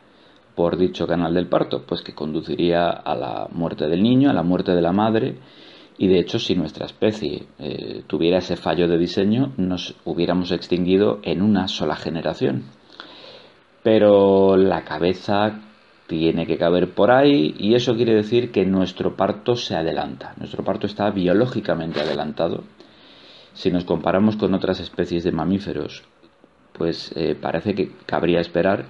por 0.55 0.77
dicho 0.77 1.07
canal 1.07 1.33
del 1.33 1.47
parto? 1.47 1.83
Pues 1.85 2.01
que 2.01 2.13
conduciría 2.13 2.89
a 2.89 3.15
la 3.15 3.47
muerte 3.51 3.87
del 3.87 4.03
niño, 4.03 4.29
a 4.29 4.33
la 4.33 4.43
muerte 4.43 4.73
de 4.73 4.81
la 4.81 4.93
madre, 4.93 5.35
y 5.97 6.07
de 6.07 6.19
hecho 6.19 6.39
si 6.39 6.55
nuestra 6.55 6.85
especie 6.85 7.43
eh, 7.59 8.03
tuviera 8.07 8.39
ese 8.39 8.55
fallo 8.55 8.87
de 8.87 8.97
diseño, 8.97 9.53
nos 9.57 9.95
hubiéramos 10.05 10.51
extinguido 10.51 11.19
en 11.23 11.41
una 11.41 11.67
sola 11.67 11.95
generación. 11.95 12.63
Pero 13.83 14.57
la 14.57 14.83
cabeza 14.83 15.70
tiene 16.11 16.45
que 16.45 16.57
caber 16.57 16.93
por 16.93 17.09
ahí 17.09 17.55
y 17.57 17.73
eso 17.73 17.95
quiere 17.95 18.13
decir 18.13 18.51
que 18.51 18.65
nuestro 18.65 19.15
parto 19.15 19.55
se 19.55 19.77
adelanta. 19.77 20.33
Nuestro 20.35 20.61
parto 20.61 20.85
está 20.85 21.09
biológicamente 21.09 22.01
adelantado. 22.01 22.65
Si 23.53 23.71
nos 23.71 23.85
comparamos 23.85 24.35
con 24.35 24.53
otras 24.53 24.81
especies 24.81 25.23
de 25.23 25.31
mamíferos 25.31 26.03
pues 26.73 27.13
eh, 27.15 27.35
parece 27.39 27.75
que 27.75 27.91
cabría 28.05 28.39
esperar 28.39 28.85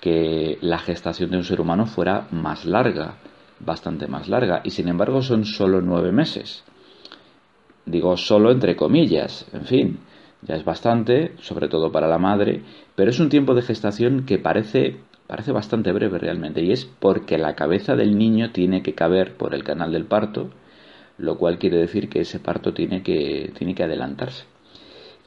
que 0.00 0.58
la 0.62 0.78
gestación 0.78 1.30
de 1.30 1.36
un 1.36 1.44
ser 1.44 1.60
humano 1.60 1.86
fuera 1.86 2.26
más 2.32 2.64
larga, 2.64 3.18
bastante 3.60 4.06
más 4.08 4.28
larga, 4.28 4.62
y 4.64 4.70
sin 4.70 4.88
embargo 4.88 5.22
son 5.22 5.44
solo 5.44 5.80
nueve 5.80 6.12
meses. 6.12 6.64
Digo 7.86 8.16
solo 8.16 8.50
entre 8.50 8.76
comillas, 8.76 9.46
en 9.52 9.64
fin, 9.64 10.00
ya 10.42 10.56
es 10.56 10.64
bastante, 10.64 11.36
sobre 11.38 11.68
todo 11.68 11.92
para 11.92 12.08
la 12.08 12.18
madre, 12.18 12.62
pero 12.96 13.10
es 13.10 13.20
un 13.20 13.28
tiempo 13.28 13.54
de 13.54 13.62
gestación 13.62 14.24
que 14.24 14.38
parece, 14.38 14.98
parece 15.30 15.52
bastante 15.52 15.92
breve 15.92 16.18
realmente, 16.18 16.60
y 16.60 16.72
es 16.72 16.84
porque 16.84 17.38
la 17.38 17.54
cabeza 17.54 17.94
del 17.96 18.18
niño 18.18 18.50
tiene 18.50 18.82
que 18.82 18.94
caber 18.94 19.36
por 19.36 19.54
el 19.54 19.64
canal 19.64 19.92
del 19.92 20.04
parto, 20.04 20.50
lo 21.18 21.38
cual 21.38 21.58
quiere 21.58 21.78
decir 21.78 22.08
que 22.08 22.20
ese 22.20 22.40
parto 22.40 22.74
tiene 22.74 23.02
que, 23.02 23.52
tiene 23.56 23.74
que 23.74 23.84
adelantarse 23.84 24.44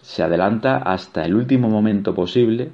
se 0.03 0.22
adelanta 0.22 0.77
hasta 0.77 1.24
el 1.24 1.33
último 1.33 1.69
momento 1.69 2.13
posible 2.13 2.72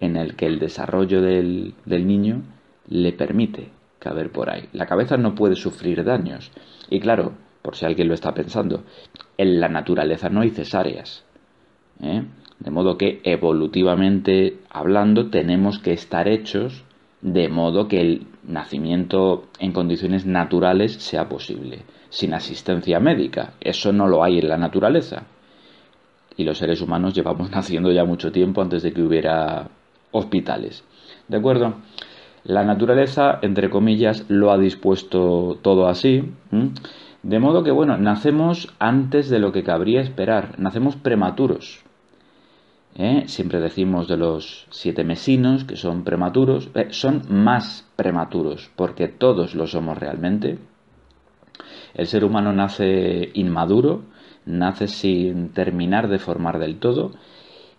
en 0.00 0.16
el 0.16 0.34
que 0.34 0.46
el 0.46 0.58
desarrollo 0.58 1.22
del, 1.22 1.74
niño 1.86 2.42
le 2.88 3.12
permite 3.12 3.70
caber 4.00 4.32
por 4.32 4.50
ahí. 4.50 4.68
La 4.72 4.86
cabeza 4.86 5.16
no 5.16 5.36
puede 5.36 5.54
sufrir 5.54 6.02
daños. 6.02 6.50
Y 6.90 6.98
claro, 6.98 7.34
por 7.62 7.76
si 7.76 7.86
alguien 7.86 8.08
lo 8.08 8.14
está 8.14 8.34
pensando, 8.34 8.82
en 9.36 9.60
la 9.60 9.68
naturaleza 9.68 10.30
no 10.30 10.40
hay 10.40 10.50
cesáreas. 10.50 11.24
¿eh? 12.02 12.24
De 12.60 12.70
modo 12.70 12.98
que 12.98 13.20
evolutivamente 13.24 14.58
hablando 14.70 15.30
tenemos 15.30 15.78
que 15.78 15.92
estar 15.92 16.28
hechos 16.28 16.84
de 17.20 17.48
modo 17.48 17.88
que 17.88 18.00
el 18.00 18.26
nacimiento 18.44 19.44
en 19.58 19.72
condiciones 19.72 20.26
naturales 20.26 20.94
sea 20.94 21.28
posible, 21.28 21.82
sin 22.10 22.34
asistencia 22.34 23.00
médica. 23.00 23.54
Eso 23.60 23.92
no 23.92 24.08
lo 24.08 24.22
hay 24.22 24.38
en 24.38 24.48
la 24.48 24.56
naturaleza 24.56 25.26
y 26.38 26.44
los 26.44 26.56
seres 26.56 26.80
humanos 26.80 27.12
llevamos 27.12 27.50
naciendo 27.52 27.92
ya 27.92 28.06
mucho 28.06 28.32
tiempo 28.32 28.62
antes 28.62 28.82
de 28.82 28.94
que 28.94 29.02
hubiera 29.02 29.68
hospitales. 30.12 30.84
¿De 31.26 31.36
acuerdo? 31.36 31.74
La 32.44 32.64
naturaleza, 32.64 33.40
entre 33.42 33.68
comillas, 33.68 34.24
lo 34.28 34.50
ha 34.50 34.56
dispuesto 34.56 35.58
todo 35.60 35.88
así. 35.88 36.32
De 37.22 37.38
modo 37.40 37.62
que, 37.62 37.72
bueno, 37.72 37.98
nacemos 37.98 38.72
antes 38.78 39.28
de 39.28 39.38
lo 39.38 39.52
que 39.52 39.64
cabría 39.64 40.00
esperar. 40.00 40.58
Nacemos 40.58 40.96
prematuros. 40.96 41.84
¿Eh? 42.98 43.24
Siempre 43.26 43.60
decimos 43.60 44.08
de 44.08 44.16
los 44.16 44.66
siete 44.70 45.04
mesinos 45.04 45.64
que 45.64 45.76
son 45.76 46.04
prematuros. 46.04 46.68
Eh, 46.74 46.88
son 46.90 47.22
más 47.30 47.88
prematuros, 47.96 48.70
porque 48.76 49.08
todos 49.08 49.54
lo 49.54 49.66
somos 49.66 49.96
realmente. 49.96 50.58
El 51.94 52.06
ser 52.06 52.24
humano 52.24 52.52
nace 52.52 53.30
inmaduro, 53.34 54.02
nace 54.44 54.88
sin 54.88 55.50
terminar 55.50 56.08
de 56.08 56.18
formar 56.18 56.58
del 56.58 56.78
todo 56.78 57.12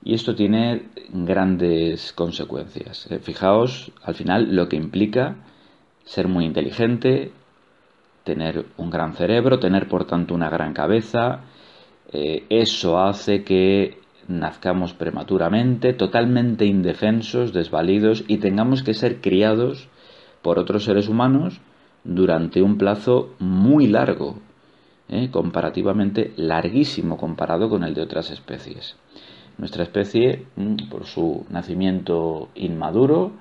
y 0.03 0.13
esto 0.13 0.33
tiene 0.33 0.89
grandes 1.09 2.13
consecuencias. 2.13 3.11
Eh, 3.11 3.19
fijaos 3.19 3.91
al 4.01 4.15
final 4.15 4.55
lo 4.55 4.67
que 4.69 4.77
implica 4.77 5.35
ser 6.05 6.27
muy 6.27 6.45
inteligente, 6.45 7.31
tener 8.23 8.65
un 8.77 8.89
gran 8.89 9.13
cerebro, 9.13 9.59
tener 9.59 9.87
por 9.87 10.05
tanto 10.05 10.33
una 10.33 10.49
gran 10.49 10.73
cabeza. 10.73 11.41
Eso 12.11 12.99
hace 12.99 13.43
que 13.43 13.99
nazcamos 14.29 14.93
prematuramente, 14.93 15.91
totalmente 15.93 16.65
indefensos, 16.65 17.51
desvalidos 17.51 18.23
y 18.27 18.37
tengamos 18.37 18.83
que 18.83 18.93
ser 18.93 19.19
criados 19.21 19.89
por 20.41 20.59
otros 20.59 20.85
seres 20.85 21.09
humanos 21.09 21.59
durante 22.03 22.61
un 22.61 22.77
plazo 22.77 23.33
muy 23.39 23.87
largo, 23.87 24.37
¿eh? 25.09 25.29
comparativamente 25.31 26.31
larguísimo 26.37 27.17
comparado 27.17 27.69
con 27.69 27.83
el 27.83 27.95
de 27.95 28.03
otras 28.03 28.29
especies. 28.29 28.95
Nuestra 29.57 29.83
especie, 29.83 30.45
mm, 30.55 30.89
por 30.89 31.05
su 31.05 31.45
nacimiento 31.49 32.49
inmaduro, 32.55 33.31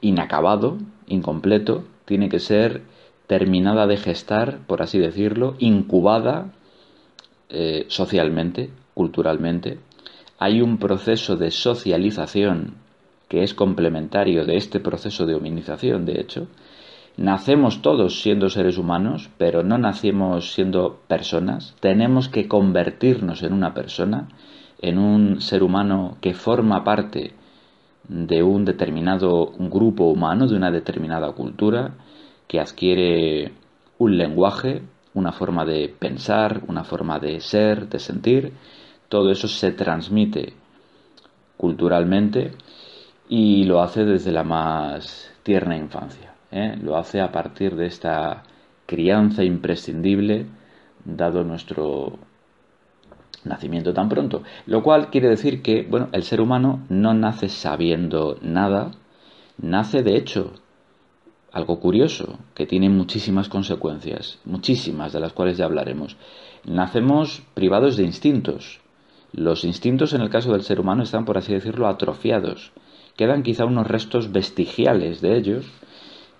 inacabado, 0.00 0.78
incompleto, 1.06 1.84
tiene 2.06 2.28
que 2.28 2.38
ser 2.38 2.82
terminada 3.26 3.86
de 3.86 3.96
gestar, 3.96 4.58
por 4.66 4.82
así 4.82 4.98
decirlo, 4.98 5.54
incubada 5.58 6.52
eh, 7.50 7.84
socialmente, 7.88 8.70
culturalmente. 9.00 9.78
Hay 10.38 10.60
un 10.60 10.76
proceso 10.76 11.36
de 11.36 11.50
socialización 11.50 12.74
que 13.28 13.42
es 13.42 13.54
complementario 13.54 14.44
de 14.44 14.56
este 14.56 14.78
proceso 14.78 15.24
de 15.24 15.34
hominización, 15.34 16.04
de 16.04 16.20
hecho, 16.20 16.48
Nacemos 17.16 17.82
todos 17.82 18.22
siendo 18.22 18.48
seres 18.48 18.78
humanos, 18.78 19.28
pero 19.36 19.62
no 19.62 19.76
nacemos 19.76 20.54
siendo 20.54 21.00
personas. 21.06 21.74
Tenemos 21.80 22.28
que 22.28 22.48
convertirnos 22.48 23.42
en 23.42 23.52
una 23.52 23.74
persona, 23.74 24.28
en 24.80 24.96
un 24.96 25.40
ser 25.42 25.62
humano 25.62 26.16
que 26.22 26.32
forma 26.32 26.82
parte 26.82 27.34
de 28.08 28.42
un 28.42 28.64
determinado 28.64 29.52
grupo 29.58 30.04
humano, 30.04 30.46
de 30.46 30.56
una 30.56 30.70
determinada 30.70 31.30
cultura, 31.32 31.94
que 32.46 32.58
adquiere 32.58 33.52
un 33.98 34.16
lenguaje, 34.16 34.82
una 35.12 35.32
forma 35.32 35.66
de 35.66 35.88
pensar, 35.88 36.62
una 36.68 36.84
forma 36.84 37.18
de 37.18 37.40
ser, 37.40 37.88
de 37.88 37.98
sentir. 37.98 38.52
Todo 39.10 39.30
eso 39.30 39.46
se 39.46 39.72
transmite 39.72 40.54
culturalmente 41.58 42.52
y 43.28 43.64
lo 43.64 43.82
hace 43.82 44.06
desde 44.06 44.32
la 44.32 44.44
más 44.44 45.30
tierna 45.42 45.76
infancia. 45.76 46.30
¿eh? 46.50 46.76
lo 46.82 46.96
hace 46.96 47.20
a 47.20 47.30
partir 47.30 47.76
de 47.76 47.86
esta 47.86 48.42
crianza 48.86 49.44
imprescindible 49.44 50.46
dado 51.04 51.44
nuestro 51.44 52.18
nacimiento 53.44 53.94
tan 53.94 54.08
pronto. 54.08 54.42
Lo 54.66 54.82
cual 54.82 55.10
quiere 55.10 55.28
decir 55.28 55.62
que, 55.62 55.86
bueno, 55.88 56.08
el 56.12 56.22
ser 56.22 56.40
humano 56.40 56.84
no 56.88 57.14
nace 57.14 57.48
sabiendo 57.48 58.38
nada, 58.42 58.92
nace 59.58 60.02
de 60.02 60.16
hecho 60.16 60.52
algo 61.52 61.80
curioso, 61.80 62.38
que 62.54 62.66
tiene 62.66 62.88
muchísimas 62.88 63.48
consecuencias, 63.48 64.38
muchísimas 64.44 65.12
de 65.12 65.20
las 65.20 65.32
cuales 65.32 65.58
ya 65.58 65.64
hablaremos. 65.64 66.16
Nacemos 66.64 67.42
privados 67.54 67.96
de 67.96 68.04
instintos. 68.04 68.80
Los 69.32 69.64
instintos 69.64 70.12
en 70.12 70.22
el 70.22 70.30
caso 70.30 70.52
del 70.52 70.62
ser 70.62 70.80
humano 70.80 71.02
están, 71.02 71.24
por 71.24 71.38
así 71.38 71.52
decirlo, 71.52 71.86
atrofiados. 71.86 72.72
Quedan 73.16 73.42
quizá 73.42 73.64
unos 73.64 73.86
restos 73.86 74.32
vestigiales 74.32 75.20
de 75.20 75.36
ellos, 75.36 75.66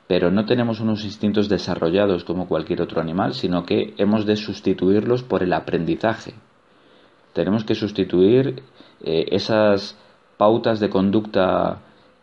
pero 0.09 0.31
no 0.31 0.44
tenemos 0.44 0.81
unos 0.81 1.05
instintos 1.05 1.48
desarrollados 1.48 2.24
como 2.24 2.48
cualquier 2.48 2.83
otro 2.83 3.00
animal, 3.00 3.35
sino 3.35 3.64
que 3.64 3.94
hemos 3.96 4.26
de 4.26 4.37
sustituirlos 4.37 5.22
por 5.22 5.42
el 5.42 5.53
aprendizaje. 5.53 6.35
Tenemos 7.33 7.64
que 7.64 7.76
sustituir 7.76 8.62
eh, 9.05 9.26
esas 9.31 9.96
pautas 10.37 10.81
de 10.81 10.90
conducta 10.90 11.79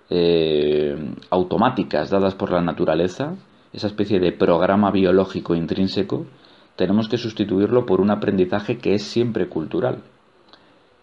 eh, 0.09 0.97
automáticas 1.29 2.09
dadas 2.09 2.35
por 2.35 2.51
la 2.51 2.61
naturaleza, 2.61 3.35
esa 3.71 3.87
especie 3.87 4.19
de 4.19 4.31
programa 4.33 4.91
biológico 4.91 5.55
intrínseco, 5.55 6.25
tenemos 6.75 7.07
que 7.07 7.17
sustituirlo 7.17 7.85
por 7.85 8.01
un 8.01 8.11
aprendizaje 8.11 8.77
que 8.77 8.95
es 8.95 9.03
siempre 9.03 9.47
cultural. 9.47 10.03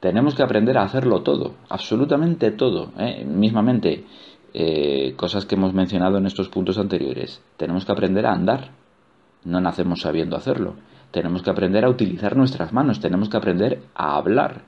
Tenemos 0.04 0.34
que 0.34 0.42
aprender 0.42 0.76
a 0.76 0.82
hacerlo 0.82 1.22
todo, 1.22 1.54
absolutamente 1.70 2.50
todo. 2.50 2.92
¿eh? 2.98 3.24
Mismamente, 3.24 4.04
eh, 4.52 5.14
cosas 5.16 5.46
que 5.46 5.54
hemos 5.54 5.72
mencionado 5.72 6.18
en 6.18 6.26
estos 6.26 6.50
puntos 6.50 6.76
anteriores. 6.76 7.40
Tenemos 7.56 7.86
que 7.86 7.92
aprender 7.92 8.26
a 8.26 8.34
andar. 8.34 8.72
No 9.44 9.62
nacemos 9.62 10.02
sabiendo 10.02 10.36
hacerlo. 10.36 10.74
Tenemos 11.10 11.40
que 11.40 11.48
aprender 11.48 11.86
a 11.86 11.88
utilizar 11.88 12.36
nuestras 12.36 12.70
manos. 12.70 13.00
Tenemos 13.00 13.30
que 13.30 13.38
aprender 13.38 13.80
a 13.94 14.16
hablar. 14.16 14.66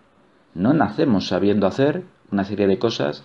No 0.55 0.73
nacemos 0.73 1.27
sabiendo 1.27 1.67
hacer 1.67 2.05
una 2.33 2.45
serie 2.45 2.67
de 2.67 2.79
cosas 2.79 3.23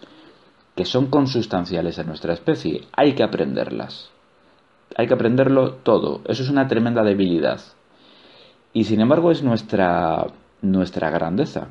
que 0.75 0.83
son 0.83 1.05
consustanciales 1.07 1.97
a 1.97 2.03
nuestra 2.03 2.33
especie. 2.33 2.89
Hay 2.91 3.13
que 3.13 3.23
aprenderlas. 3.23 4.11
Hay 4.97 5.07
que 5.07 5.13
aprenderlo 5.13 5.75
todo. 5.75 6.19
Eso 6.25 6.43
es 6.43 6.49
una 6.49 6.67
tremenda 6.67 7.03
debilidad. 7.03 7.61
Y 8.73 8.83
sin 8.83 8.99
embargo 8.99 9.31
es 9.31 9.43
nuestra, 9.43 10.27
nuestra 10.61 11.09
grandeza, 11.09 11.69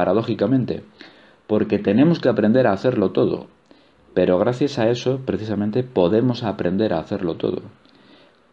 paradójicamente, 0.00 0.82
porque 1.46 1.78
tenemos 1.78 2.20
que 2.20 2.30
aprender 2.30 2.66
a 2.66 2.72
hacerlo 2.72 3.10
todo. 3.10 3.48
Pero 4.14 4.38
gracias 4.38 4.78
a 4.78 4.88
eso, 4.88 5.20
precisamente, 5.26 5.82
podemos 5.82 6.42
aprender 6.42 6.94
a 6.94 7.00
hacerlo 7.00 7.34
todo. 7.34 7.60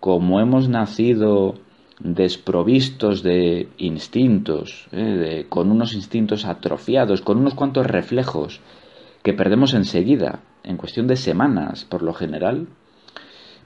Como 0.02 0.42
hemos 0.42 0.68
nacido 0.68 1.56
desprovistos 2.02 3.24
de 3.24 3.70
instintos, 3.78 4.90
¿eh? 4.92 5.46
con 5.48 5.72
unos 5.72 5.94
instintos 5.94 6.44
atrofiados, 6.44 7.22
con 7.22 7.38
unos 7.38 7.54
cuantos 7.54 7.88
reflejos 7.88 8.60
que 9.24 9.32
perdemos 9.32 9.74
enseguida, 9.74 10.42
en 10.66 10.76
cuestión 10.76 11.08
de 11.08 11.16
semanas 11.16 11.86
por 11.86 12.04
lo 12.04 12.14
general, 12.14 12.68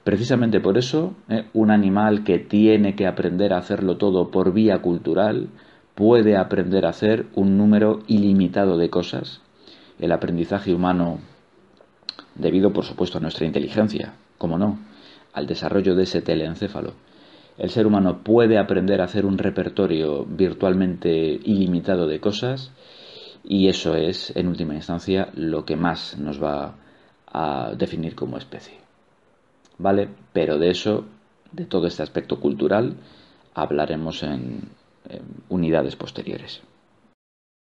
Precisamente 0.04 0.60
por 0.60 0.80
eso, 0.80 1.14
¿eh? 1.30 1.46
un 1.54 1.70
animal 1.70 2.24
que 2.24 2.40
tiene 2.40 2.96
que 2.96 3.06
aprender 3.06 3.54
a 3.54 3.60
hacerlo 3.60 3.98
todo 3.98 4.32
por 4.32 4.52
vía 4.52 4.80
cultural 4.82 5.50
puede 6.02 6.36
aprender 6.36 6.88
a 6.88 6.90
hacer 6.90 7.28
un 7.36 7.60
número 7.60 8.00
ilimitado 8.08 8.76
de 8.76 8.90
cosas. 8.90 9.40
El 10.00 10.12
aprendizaje 10.12 10.74
humano, 10.74 11.20
debido 12.34 12.74
por 12.74 12.86
supuesto 12.86 13.20
a 13.20 13.22
nuestra 13.22 13.46
inteligencia, 13.46 14.16
como 14.40 14.58
no, 14.58 14.80
al 15.32 15.46
desarrollo 15.46 15.94
de 15.94 16.06
ese 16.06 16.24
telencéfalo, 16.24 16.94
el 17.60 17.70
ser 17.70 17.86
humano 17.86 18.24
puede 18.24 18.58
aprender 18.58 19.00
a 19.00 19.04
hacer 19.04 19.28
un 19.28 19.38
repertorio 19.38 20.26
virtualmente 20.26 21.40
ilimitado 21.44 22.08
de 22.08 22.20
cosas 22.20 22.72
y 23.44 23.68
eso 23.68 23.96
es, 23.96 24.36
en 24.36 24.48
última 24.48 24.74
instancia, 24.74 25.30
lo 25.36 25.66
que 25.66 25.76
más 25.76 26.18
nos 26.18 26.42
va 26.42 26.78
a 27.28 27.74
definir 27.78 28.16
como 28.16 28.40
especie. 28.40 28.80
¿Vale? 29.78 30.10
Pero 30.34 30.58
de 30.58 30.72
eso, 30.72 31.06
de 31.52 31.68
todo 31.68 31.86
este 31.86 32.02
aspecto 32.02 32.40
cultural, 32.40 32.96
hablaremos 33.54 34.24
en, 34.24 34.81
en 35.10 35.22
unidades 35.50 35.96
posteriores. 35.96 36.62